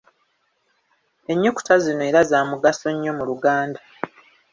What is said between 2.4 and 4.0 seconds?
mugaso nnyo mu Luganda.